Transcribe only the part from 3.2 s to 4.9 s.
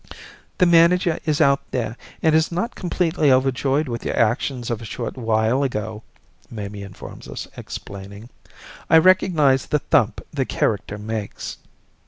overjoyed with your actions of a